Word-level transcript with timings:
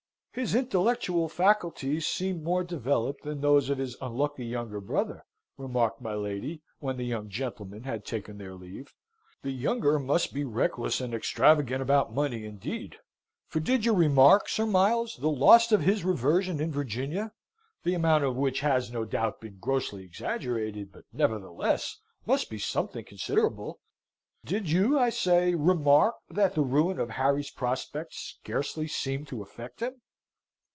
"His 0.33 0.55
intellectual 0.55 1.27
faculties 1.27 2.07
seem 2.07 2.41
more 2.41 2.63
developed 2.63 3.23
than 3.23 3.41
those 3.41 3.69
of 3.69 3.77
his 3.77 3.97
unlucky 4.01 4.45
younger 4.45 4.79
brother," 4.79 5.25
remarked 5.57 5.99
my 5.99 6.13
lady, 6.13 6.61
when 6.79 6.95
the 6.95 7.03
young 7.03 7.27
gentlemen 7.27 7.83
had 7.83 8.05
taken 8.05 8.37
their 8.37 8.53
leave. 8.53 8.93
"The 9.41 9.51
younger 9.51 9.99
must 9.99 10.33
be 10.33 10.45
reckless 10.45 11.01
and 11.01 11.13
extravagant 11.13 11.81
about 11.81 12.13
money 12.15 12.45
indeed, 12.45 12.95
for 13.49 13.59
did 13.59 13.83
you 13.83 13.93
remark, 13.93 14.47
Sir 14.47 14.65
Miles, 14.65 15.17
the 15.17 15.27
loss 15.29 15.73
of 15.73 15.81
his 15.81 16.05
reversion 16.05 16.61
in 16.61 16.71
Virginia 16.71 17.33
the 17.83 17.93
amount 17.93 18.23
of 18.23 18.37
which 18.37 18.61
has, 18.61 18.89
no 18.89 19.03
doubt, 19.03 19.41
been 19.41 19.57
grossly 19.59 20.05
exaggerated, 20.05 20.93
but, 20.93 21.03
nevertheless, 21.11 21.97
must 22.25 22.49
be 22.49 22.57
something 22.57 23.03
considerable 23.03 23.81
did 24.45 24.69
you, 24.71 24.97
I 24.97 25.09
say, 25.09 25.55
remark 25.55 26.15
that 26.29 26.55
the 26.55 26.61
ruin 26.61 26.99
of 26.99 27.09
Harry's 27.09 27.49
prospects 27.51 28.37
scarcely 28.39 28.87
seemed 28.87 29.27
to 29.27 29.41
affect 29.43 29.81
him?" 29.81 29.99